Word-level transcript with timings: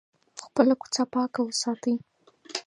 خپله 0.43 0.73
کوڅه 0.81 1.03
پاکه 1.13 1.41
وساتئ. 1.43 1.93